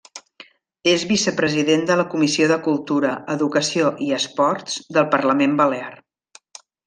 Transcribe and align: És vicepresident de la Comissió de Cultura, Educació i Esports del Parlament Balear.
És 0.91 1.03
vicepresident 1.09 1.83
de 1.89 1.97
la 1.99 2.05
Comissió 2.13 2.47
de 2.53 2.57
Cultura, 2.69 3.11
Educació 3.35 3.91
i 4.07 4.11
Esports 4.21 4.79
del 4.97 5.09
Parlament 5.13 5.55
Balear. 5.63 5.93